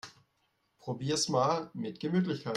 [0.79, 2.49] Probier's mal mit Gemütlichkeit!